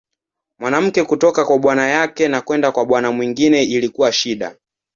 Mwanamke 0.59 1.03
kutoka 1.03 1.45
kwa 1.45 1.59
bwana 1.59 1.87
yake 1.87 2.27
na 2.27 2.41
kwenda 2.41 2.71
kwa 2.71 2.85
bwana 2.85 3.11
mwingine 3.11 3.63
ilikuwa 3.63 4.11
shida. 4.11 4.55